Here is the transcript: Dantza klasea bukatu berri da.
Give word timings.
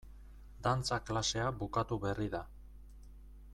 Dantza 0.67 0.97
klasea 1.09 1.45
bukatu 1.61 2.01
berri 2.07 2.29
da. 2.39 2.43